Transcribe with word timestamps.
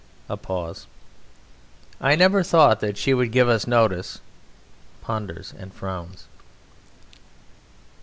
(A 0.27 0.35
pause.) 0.35 0.87
I 2.01 2.15
never 2.15 2.41
thought 2.41 2.79
that 2.79 2.97
she 2.97 3.13
would 3.13 3.31
give 3.31 3.47
us 3.47 3.67
notice. 3.67 4.19
(_Ponders 5.05 5.53
and 5.53 5.71
frowns. 5.71 6.25